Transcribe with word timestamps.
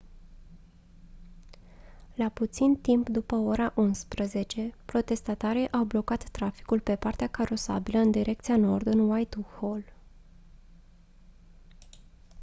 la 2.15 2.29
puțin 2.29 2.75
timp 2.75 3.09
după 3.09 3.35
ora 3.35 3.73
11:00 3.75 4.45
protestatarii 4.85 5.71
au 5.71 5.83
blocat 5.83 6.29
traficul 6.29 6.79
pe 6.79 6.95
partea 6.95 7.27
carosabilă 7.27 7.97
în 7.99 8.11
direcția 8.11 8.55
nord 8.57 8.85
în 8.85 8.99
whitehall 9.09 9.85